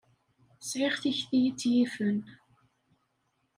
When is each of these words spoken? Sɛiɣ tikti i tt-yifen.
Sɛiɣ 0.69 0.93
tikti 1.01 1.39
i 1.47 1.51
tt-yifen. 1.53 2.17